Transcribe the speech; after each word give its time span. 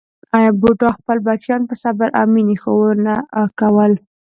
بوډا 0.59 0.89
خپل 0.97 1.17
بچیان 1.25 1.61
په 1.69 1.75
صبر 1.83 2.09
او 2.19 2.25
مینې 2.33 2.55
ښوونه 2.61 3.13
کول. 3.59 3.93